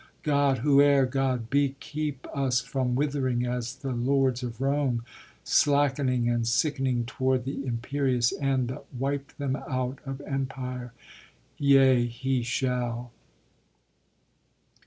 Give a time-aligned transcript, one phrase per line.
[0.23, 5.05] God, whoe'er God be, Keep us from withering as the lords of Rome
[5.43, 10.91] Slackening and sickening toward the imperious end That wiped them out of empire!
[11.59, 13.11] Yea, he shall.